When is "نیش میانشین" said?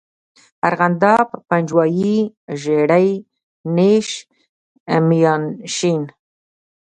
3.75-6.01